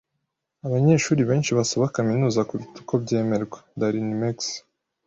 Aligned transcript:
Abanyeshuri 0.65 1.21
benshi 1.29 1.51
basaba 1.57 1.93
kaminuza 1.95 2.45
kuruta 2.49 2.75
uko 2.81 2.93
byemerwa. 3.03 3.57
(darinmex) 3.79 4.37